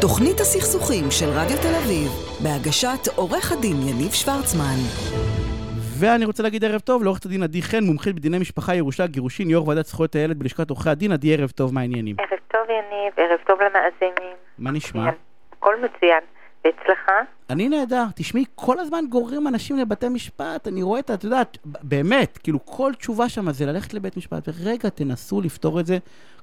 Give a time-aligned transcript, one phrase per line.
[0.00, 2.10] תוכנית הסכסוכים של רדיו תל אביב,
[2.42, 4.76] בהגשת עורך הדין יניב שוורצמן.
[5.98, 9.68] ואני רוצה להגיד ערב טוב לעורכת הדין עדי חן, מומחית בדיני משפחה, ירושה, גירושין, יו"ר
[9.68, 11.12] ועדת זכויות הילד בלשכת עורכי הדין.
[11.12, 12.16] עדי, ערב טוב, מה העניינים?
[12.18, 14.36] ערב טוב יניב, ערב טוב למאזינים.
[14.58, 15.10] מה נשמע?
[15.52, 16.20] הכל מצוין.
[16.64, 17.10] ואצלך?
[17.50, 18.04] אני נהדר.
[18.14, 22.92] תשמעי, כל הזמן גוררים אנשים לבתי משפט, אני רואה את, את יודעת, באמת, כאילו כל
[22.98, 25.98] תשובה שם זה ללכת לבית משפט, ורגע, תנסו לפתור את זה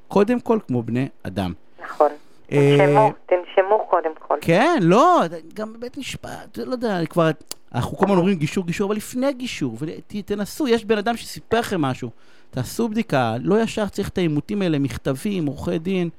[0.08, 1.54] קודם כל כמו בני אדם.
[1.84, 2.12] נכון.
[2.54, 4.38] תנשמו, תנשמו קודם כל.
[4.42, 5.20] כן, לא,
[5.54, 7.30] גם בבית משפט, לא יודע, כבר,
[7.76, 11.82] אנחנו כל הזמן אומרים גישור, גישור, אבל לפני גישור, ותנסו, יש בן אדם שסיפר לכם
[11.82, 12.10] משהו,
[12.52, 16.10] תעשו בדיקה, לא ישר צריך את העימותים האלה, מכתבים, עורכי דין.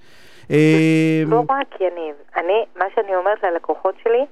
[1.26, 4.24] לא רק יניב, אני, מה שאני אומרת ללקוחות שלי,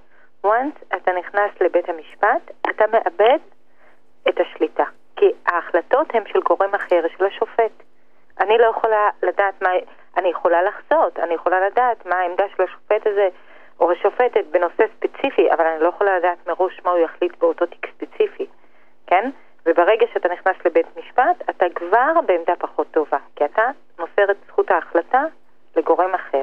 [0.46, 3.38] once אתה נכנס לבית המשפט, אתה מאבד
[4.28, 4.84] את השליטה.
[5.16, 7.72] כי ההחלטות הן של גורם אחר, של השופט.
[8.40, 9.70] אני לא יכולה לדעת מה...
[10.16, 13.28] אני יכולה לחזות, אני יכולה לדעת מה העמדה של השופט הזה
[13.80, 17.86] או השופטת בנושא ספציפי, אבל אני לא יכולה לדעת מראש מה הוא יחליט באותו תיק
[17.96, 18.46] ספציפי,
[19.06, 19.30] כן?
[19.66, 23.62] וברגע שאתה נכנס לבית משפט, אתה כבר בעמדה פחות טובה, כי אתה
[23.98, 25.22] מוסר את זכות ההחלטה
[25.76, 26.42] לגורם אחר.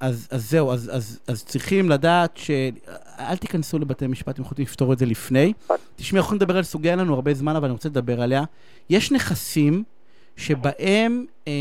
[0.00, 2.50] אז, אז זהו, אז, אז, אז צריכים לדעת ש...
[3.30, 5.52] אל תיכנסו לבתי משפט, אם יכולים לפתור את זה לפני.
[5.96, 8.42] תשמעי, אנחנו נדבר על סוגיה, אין לנו הרבה זמן, אבל אני רוצה לדבר עליה.
[8.90, 9.84] יש נכסים
[10.36, 11.52] שבהם אה,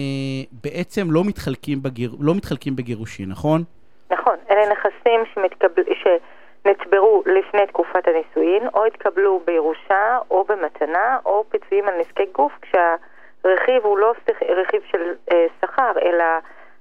[0.64, 3.64] בעצם לא מתחלקים, בגיר, לא מתחלקים בגירושין, נכון?
[4.10, 11.86] נכון, אלה נכסים שמתקבל, שנצברו לפני תקופת הנישואין, או התקבלו בירושה, או במתנה, או פיצויים
[11.88, 16.24] על נזקי גוף, כשהרכיב הוא לא רכיב של אה, שכר, אלא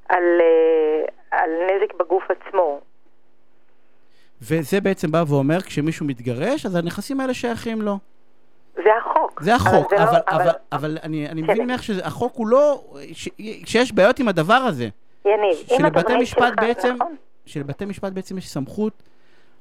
[0.09, 2.81] על, אה, על נזק בגוף עצמו.
[4.43, 7.99] וזה בעצם בא ואומר, כשמישהו מתגרש, אז הנכסים האלה שייכים לו.
[8.75, 9.43] זה החוק.
[9.43, 12.85] זה החוק, אבל, אבל, לא, אבל, אבל, אבל אני, אני מבין ממך שהחוק הוא לא,
[13.13, 13.29] ש,
[13.67, 14.89] שיש בעיות עם הדבר הזה.
[15.25, 17.17] יניב, אם משפט שלך, בעצם, נכון.
[17.47, 19.03] שלבתי משפט בעצם יש סמכות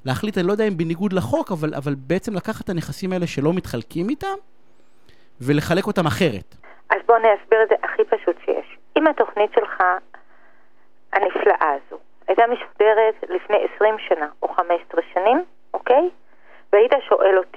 [0.04, 3.52] להחליט, אני לא יודע אם בניגוד לחוק, אבל, אבל בעצם לקחת את הנכסים האלה שלא
[3.52, 4.36] מתחלקים איתם,
[5.40, 6.54] ולחלק אותם אחרת.
[6.90, 8.78] אז בוא אני אסביר את זה הכי פשוט שיש.
[8.98, 9.82] אם התוכנית שלך,
[11.12, 15.44] הנפלאה הזו, הייתה משודרת לפני 20 שנה או 15 שנים,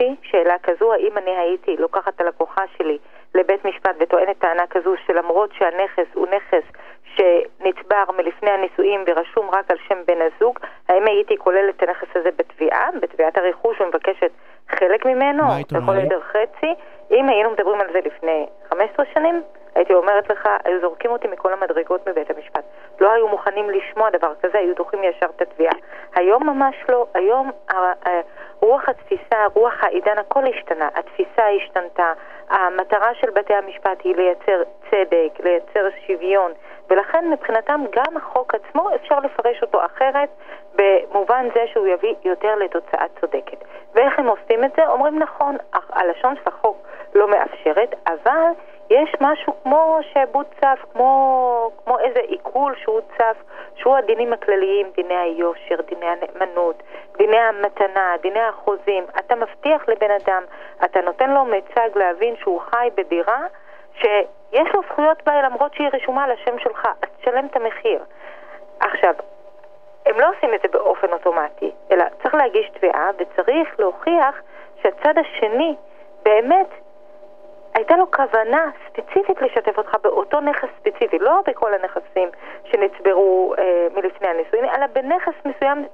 [0.10, 2.98] אותי שאלה כזו, האם אני הייתי לוקחת את הלקוחה שלי
[3.36, 6.64] לבית משפט וטוענת טענה כזו שלמרות שהנכס הוא נכס
[7.16, 10.60] שנצבר מלפני הנישואים ורשום רק על שם בן הזוג,
[10.90, 14.32] האם הייתי כוללת את הנכס הזה בתביעה, בתביעת הרכוש ומבקשת
[14.70, 15.44] חלק ממנו,
[15.78, 15.96] יכול?
[15.96, 16.74] להיות חצי?
[17.12, 19.42] אם היינו מדברים על זה לפני 15 שנים,
[19.78, 22.64] הייתי אומרת לך, היו זורקים אותי מכל המדרגות מבית המשפט.
[23.00, 25.74] לא היו מוכנים לשמוע דבר כזה, היו דוחים ישר את התביעה.
[26.16, 27.52] היום ממש לא, היום
[28.62, 30.90] רוח התפיסה, רוח העידן, הכל השתנה.
[30.96, 32.14] התפיסה השתנתה,
[32.50, 36.52] המטרה של בתי המשפט היא לייצר צדק, לייצר שוויון,
[36.90, 40.30] ולכן מבחינתם גם החוק עצמו אפשר לפרש אותו אחרת,
[40.76, 43.64] במובן זה שהוא יביא יותר לתוצאה צודקת.
[43.94, 44.88] ואיך הם עושים את זה?
[44.88, 45.56] אומרים נכון,
[45.90, 46.78] הלשון של החוק
[47.16, 48.52] לא מאפשרת, אבל
[48.90, 53.38] יש משהו כמו שעבוד צף, כמו, כמו איזה עיכול שהוא צף,
[53.76, 56.84] שהוא הדינים הכלליים, דיני היושר, דיני הנאמנות,
[57.18, 59.06] דיני המתנה, דיני החוזים.
[59.20, 60.44] אתה מבטיח לבן אדם,
[60.86, 63.46] אתה נותן לו מיצג להבין שהוא חי בדירה
[64.02, 68.04] שיש לו זכויות בה למרות שהיא רשומה על השם שלך, אז תשלם את המחיר.
[68.80, 69.14] עכשיו,
[70.06, 74.36] הם לא עושים את זה באופן אוטומטי, אלא צריך להגיש תביעה וצריך להוכיח
[74.82, 75.76] שהצד השני
[76.24, 76.68] באמת
[77.78, 82.30] הייתה לו כוונה ספציפית לשתף אותך באותו נכס ספציפי, לא בכל הנכסים
[82.66, 85.86] שנצברו אה, מלפני הנישואין, אלא בנכס מסוים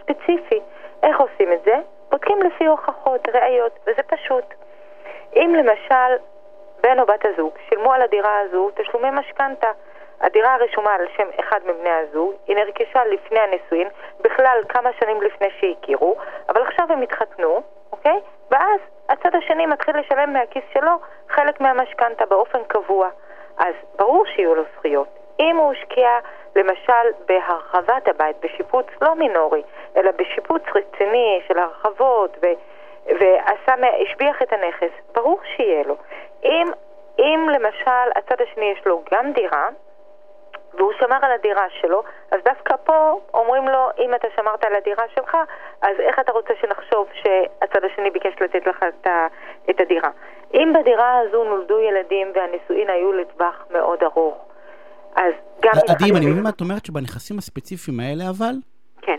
[0.00, 0.60] ספציפי.
[1.02, 1.76] איך עושים את זה?
[2.10, 4.44] בודקים לפי הוכחות, ראיות, וזה פשוט.
[5.36, 6.24] אם למשל
[6.82, 9.70] בן או בת הזוג שילמו על הדירה הזו תשלומי משכנתה,
[10.20, 13.88] הדירה הרשומה על שם אחד מבני הזוג, היא נרכשה לפני הנישואין,
[14.20, 16.16] בכלל כמה שנים לפני שהכירו,
[16.48, 17.62] אבל עכשיו הם התחתנו,
[17.92, 18.20] אוקיי?
[19.34, 20.90] הצד השני מתחיל לשלם מהכיס שלו
[21.28, 23.08] חלק מהמשכנתה באופן קבוע.
[23.58, 25.08] אז ברור שיהיו לו זכויות.
[25.40, 26.08] אם הוא השקיע
[26.56, 29.62] למשל בהרחבת הבית, בשיפוץ לא מינורי,
[29.96, 32.46] אלא בשיפוץ רציני של הרחבות ו...
[33.06, 35.96] והשביח את הנכס, ברור שיהיה לו.
[36.44, 36.66] אם,
[37.18, 39.68] אם למשל הצד השני יש לו גם דירה,
[40.76, 45.04] והוא שמר על הדירה שלו, אז דווקא פה אומרים לו, אם אתה שמרת על הדירה
[45.14, 45.36] שלך,
[45.82, 49.26] אז איך אתה רוצה שנחשוב שהצד השני ביקש לתת לך את, ה,
[49.70, 50.10] את הדירה?
[50.54, 54.34] אם בדירה הזו נולדו ילדים והנישואין היו לטווח מאוד ארוך,
[55.16, 55.72] אז גם...
[55.88, 58.54] עדי, אני מבין מה את אומרת שבנכסים הספציפיים האלה אבל,
[59.02, 59.18] כן.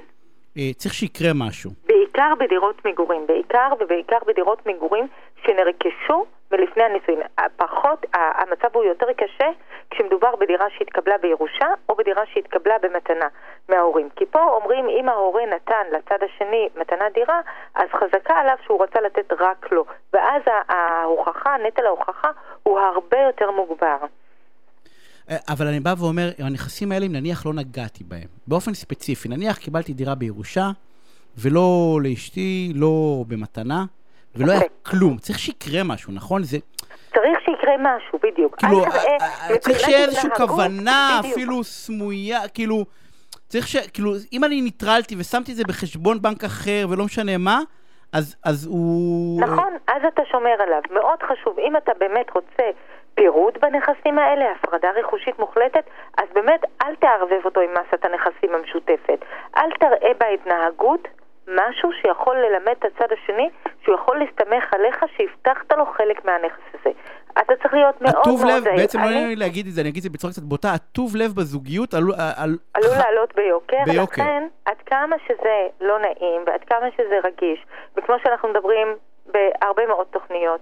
[0.58, 1.72] אה, צריך שיקרה משהו.
[1.86, 5.08] בעיקר בדירות מגורים, בעיקר ובעיקר בדירות מגורים
[5.44, 6.26] שנרכשו
[6.58, 7.20] מלפני הנישואין.
[7.58, 9.50] פחות, המצב הוא יותר קשה
[9.92, 13.28] כשמדובר בדירה שהתקבלה בירושה או בדירה שהתקבלה במתנה
[13.70, 14.10] מההורים.
[14.16, 17.40] כי פה אומרים אם ההורה נתן לצד השני מתנת דירה,
[17.76, 19.86] אז חזקה עליו שהוא רצה לתת רק לו.
[20.14, 22.30] ואז ההוכחה, נטל ההוכחה,
[22.64, 23.98] הוא הרבה יותר מוגבר.
[25.30, 29.58] אה, אבל אני בא ואומר, הנכסים האלה, אם נניח לא נגעתי בהם, באופן ספציפי, נניח
[29.58, 30.70] קיבלתי דירה בירושה,
[31.38, 33.86] ולא לאשתי, לא במתנה,
[34.38, 34.78] ולא היה אוקיי.
[34.86, 35.18] כלום.
[35.18, 36.44] צריך שיקרה משהו, נכון?
[36.44, 36.58] זה...
[37.14, 38.56] צריך שיקרה משהו, בדיוק.
[38.56, 38.90] כאילו, אה,
[39.50, 42.86] אה, צריך שיהיה איזושהי כוונה, אפילו סמויה, כאילו...
[43.48, 43.76] צריך ש...
[43.94, 47.60] כאילו, אם אני ניטרלתי ושמתי את זה בחשבון בנק אחר ולא משנה מה,
[48.14, 49.42] אז, אז הוא...
[49.42, 50.82] נכון, אז אתה שומר עליו.
[50.92, 52.64] מאוד חשוב, אם אתה באמת רוצה
[53.16, 55.84] פירוד בנכסים האלה, הפרדה רכושית מוחלטת,
[56.18, 59.20] אז באמת אל תערבב אותו עם מסת הנכסים המשותפת.
[59.58, 61.08] אל תראה בהתנהגות
[61.48, 63.50] משהו שיכול ללמד את הצד השני
[63.86, 66.90] שהוא יכול להסתמך עליך שהבטחת לו חלק מהנכס הזה.
[67.42, 68.56] אתה צריך להיות מאוד מאוד זהיר.
[68.56, 70.42] הטוב לב, בעצם לא נעים לי להגיד את זה, אני אגיד את זה בצורה קצת
[70.42, 72.14] בוטה, הטוב לב בזוגיות עלול...
[72.38, 72.58] על...
[72.74, 74.22] עלול לעלות ביוקר, ביוקר.
[74.22, 77.66] לכן עד כמה שזה לא נעים ועד כמה שזה רגיש,
[77.98, 78.88] וכמו שאנחנו מדברים
[79.26, 80.62] בהרבה מאוד תוכניות,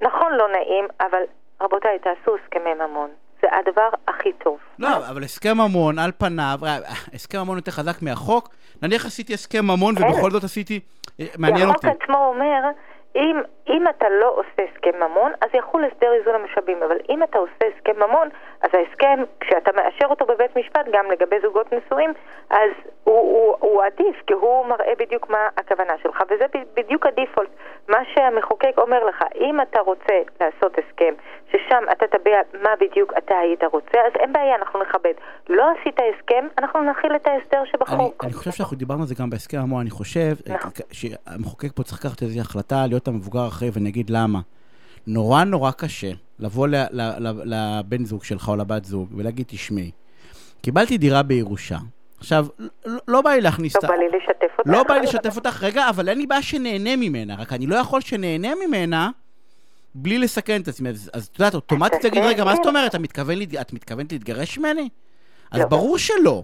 [0.00, 1.22] נכון לא נעים, אבל
[1.60, 3.10] רבותיי, תעשו הסכמי ממון.
[3.50, 4.58] הדבר הכי טוב.
[4.78, 6.76] לא, אבל הסכם ממון, על פניו, אה,
[7.14, 8.48] הסכם ממון יותר חזק מהחוק.
[8.82, 10.80] נניח עשיתי הסכם ממון ובכל זאת עשיתי,
[11.20, 11.86] אה, מעניין אותי.
[11.86, 12.70] החוק עצמו אומר
[13.16, 17.38] אם, אם אתה לא עושה הסכם ממון, אז יחול הסדר איזון המשאבים, אבל אם אתה
[17.38, 18.28] עושה הסכם ממון,
[18.60, 22.12] אז ההסכם, כשאתה מאשר אותו בבית משפט, גם לגבי זוגות נשואים,
[22.50, 22.70] אז
[23.04, 27.50] הוא, הוא, הוא עדיף, כי הוא מראה בדיוק מה הכוונה שלך, וזה בדיוק הדיפולט.
[27.88, 31.14] מה שהמחוקק אומר לך, אם אתה רוצה לעשות הסכם,
[31.70, 35.12] ששם אתה תביע מה בדיוק אתה היית רוצה, אז אין בעיה, אנחנו נכבד.
[35.48, 37.94] לא עשית הסכם, אנחנו נכיל את ההסדר שבחוק.
[37.94, 40.70] אני, אני חושב שאנחנו דיברנו על זה גם בהסכם המון, אני חושב נכון.
[40.92, 44.38] שהמחוקק פה צריך לקחת איזו החלטה, להיות המבוגר אחרי, ואני אגיד למה.
[45.06, 46.68] נורא נורא קשה לבוא
[47.44, 49.90] לבן זוג שלך או לבת זוג ולהגיד, תשמעי,
[50.62, 51.76] קיבלתי דירה בירושה.
[52.18, 52.46] עכשיו,
[52.86, 54.70] לא, לא בא לי להכניס לא בא לי לשתף אותך.
[54.70, 57.76] לא בא לי לשתף אותך, רגע, אבל אין לי בעיה שנהנה ממנה, רק אני לא
[57.76, 59.10] יכול שנהנה ממנה
[59.94, 60.88] בלי לסכן את עצמי.
[60.88, 62.94] אז את יודעת, אוטומטית תגיד, רגע, מה זאת אומרת?
[63.60, 64.88] את מתכוונת להתגרש ממני?
[65.52, 65.66] אז לא.
[65.66, 66.42] ברור שלא.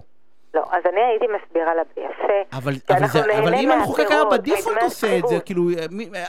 [0.53, 2.57] לא, אז אני הייתי מסבירה לה יפה.
[2.57, 5.63] אבל, אבל, זה, אבל אם המחוקק היה בדיפולט עושה את זה, כאילו,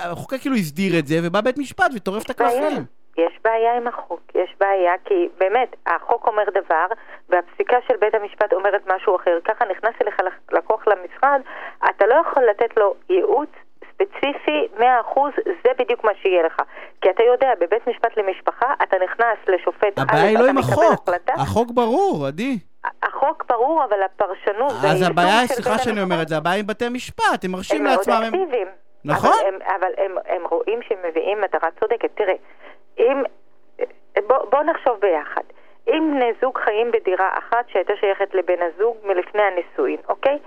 [0.04, 2.84] המחוקק כאילו הסדיר את זה, ובא בית משפט וטורף את הקלפים.
[3.18, 6.86] יש בעיה עם החוק, יש בעיה כי באמת, החוק אומר דבר
[7.28, 9.38] והפסיקה של בית המשפט אומרת משהו אחר.
[9.44, 10.16] ככה נכנס אליך
[10.52, 11.40] לקוח למשרד,
[11.90, 13.50] אתה לא יכול לתת לו ייעוץ
[14.02, 14.80] ספציפי, 100%,
[15.46, 16.56] זה בדיוק מה שיהיה לך.
[17.00, 21.70] כי אתה יודע, בבית משפט למשפחה, אתה נכנס לשופט הבעיה היא לא עם החוק, החוק
[21.70, 22.58] ברור, עדי.
[23.02, 24.72] החוק ברור, אבל הפרשנות...
[24.90, 28.14] אז הבעיה, סליחה שאני אומר את זה, הבעיה עם בתי משפט, הם מרשים לעצמם...
[28.14, 28.68] הם מאוד אקטיביים.
[29.04, 29.30] נכון.
[29.30, 32.10] אבל, הם, אבל הם, הם רואים שהם מביאים מטרה צודקת.
[32.14, 32.34] תראה,
[32.98, 33.22] אם...
[34.26, 35.42] בוא, בוא נחשוב ביחד.
[35.88, 40.38] אם בני זוג חיים בדירה אחת שהייתה שייכת לבן הזוג מלפני הנישואין, אוקיי?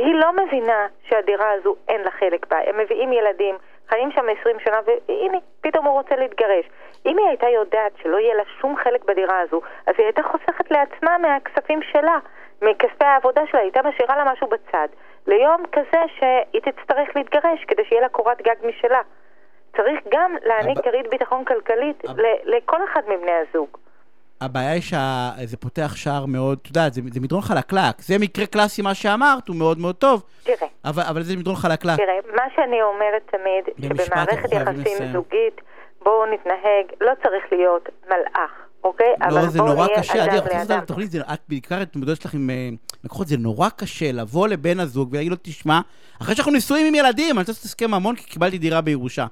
[0.00, 2.58] והיא לא מבינה שהדירה הזו אין לה חלק בה.
[2.66, 3.56] הם מביאים ילדים,
[3.88, 6.64] חיים שם 20 שנה, והנה, פתאום הוא רוצה להתגרש.
[7.06, 10.70] אם היא הייתה יודעת שלא יהיה לה שום חלק בדירה הזו, אז היא הייתה חוסכת
[10.70, 12.18] לעצמה מהכספים שלה,
[12.62, 14.88] מכספי העבודה שלה, היא הייתה משאירה לה משהו בצד.
[15.26, 19.00] ליום כזה שהיא תצטרך להתגרש כדי שיהיה לה קורת גג משלה.
[19.76, 21.08] צריך גם להעניק כרית.
[21.08, 22.02] ביטחון כלכלית.
[22.44, 23.78] לכל אחד מבני הזוג.
[24.40, 28.00] הבעיה היא שזה פותח שער מאוד, את יודעת, זה, זה מדרון חלקלק.
[28.00, 30.22] זה מקרה קלאסי, מה שאמרת, הוא מאוד מאוד טוב.
[30.42, 30.68] תראה.
[30.84, 31.96] אבל, אבל זה מדרון חלקלק.
[31.96, 35.60] תראה, מה שאני אומרת תמיד, שבמערכת יחסים זוגית,
[36.02, 38.50] בואו נתנהג, לא צריך להיות מלאך,
[38.84, 39.14] אוקיי?
[39.30, 40.24] לא, זה נורא קשה.
[40.24, 42.50] עדי, אנחנו רוצים לתוכנית, את בעיקר את מתמודדת שלך עם
[43.04, 45.80] לקוחות, זה נורא קשה לבוא לבן הזוג ולהגיד לו, תשמע,
[46.22, 49.26] אחרי שאנחנו נשואים עם ילדים, אני רוצה לעשות הסכם ממון כי קיבלתי דירה בירושה.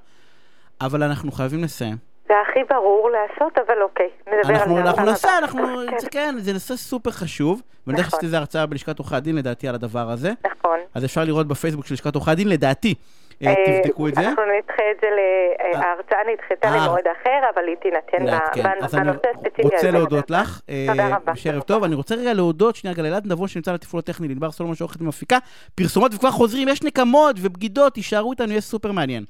[0.81, 2.08] אבל אנחנו חייבים לסיים.
[2.29, 4.89] זה הכי ברור לעשות, אבל אוקיי, נדבר אנחנו, על זה.
[4.89, 5.99] אנחנו נעשה, אנחנו, כן.
[5.99, 8.19] זה כן, זה נושא סופר חשוב, ואני יודע נכון.
[8.21, 10.31] שזו הרצאה בלשכת עורכי הדין לדעתי על הדבר הזה.
[10.45, 10.79] נכון.
[10.95, 12.95] אז אפשר לראות בפייסבוק של לשכת עורכי הדין, לדעתי.
[13.43, 14.21] אה, אה, תבדקו את זה.
[14.21, 18.63] אנחנו נדחה את זה, אה, ההרצאה נדחתה למועד אחר, אבל היא תינתן כן.
[18.63, 19.75] בנושא הספציפי הזה.
[19.75, 20.61] רוצה להודות לך.
[20.87, 21.35] תודה רבה.
[21.35, 21.83] שערב טוב.
[21.83, 25.37] אני רוצה רגע להודות, שנייה, גללת נבון שנמצא לתפעול הטכני, לנבר סולומון שעורכת ומפיקה.
[25.75, 29.23] פרסומות וכבר חוזרים, יש נקמות ובגידות, תישארו איתנו, יהיה סופר מעניין.